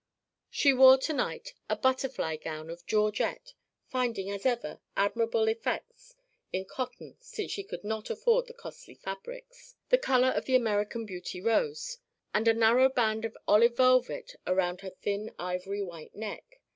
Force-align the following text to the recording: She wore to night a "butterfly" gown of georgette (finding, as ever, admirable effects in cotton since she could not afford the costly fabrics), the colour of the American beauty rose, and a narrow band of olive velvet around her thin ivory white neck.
She 0.49 0.73
wore 0.73 0.97
to 0.97 1.13
night 1.13 1.53
a 1.69 1.75
"butterfly" 1.75 2.37
gown 2.37 2.71
of 2.71 2.87
georgette 2.87 3.53
(finding, 3.85 4.31
as 4.31 4.47
ever, 4.47 4.79
admirable 4.97 5.47
effects 5.47 6.15
in 6.51 6.65
cotton 6.65 7.17
since 7.19 7.51
she 7.51 7.63
could 7.63 7.83
not 7.83 8.09
afford 8.09 8.47
the 8.47 8.55
costly 8.55 8.95
fabrics), 8.95 9.75
the 9.89 9.99
colour 9.99 10.29
of 10.31 10.45
the 10.45 10.55
American 10.55 11.05
beauty 11.05 11.39
rose, 11.39 11.99
and 12.33 12.47
a 12.47 12.53
narrow 12.55 12.89
band 12.89 13.25
of 13.25 13.37
olive 13.47 13.77
velvet 13.77 14.33
around 14.47 14.81
her 14.81 14.89
thin 14.89 15.35
ivory 15.37 15.83
white 15.83 16.15
neck. 16.15 16.59